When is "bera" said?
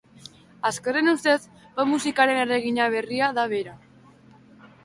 3.53-3.77